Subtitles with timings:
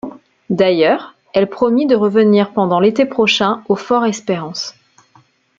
[0.49, 4.73] D’ailleurs, elle promit de revenir pendant l’été prochain au Fort-Espérance.